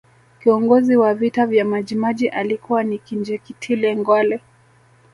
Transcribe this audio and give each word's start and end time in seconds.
kiongozi 0.43 0.95
wa 0.97 1.13
vita 1.13 1.45
vya 1.47 1.65
majimaji 1.65 2.27
alikuwa 2.27 2.83
ni 2.83 2.97
Kinjekitile 2.99 3.95
ngwale 3.95 4.41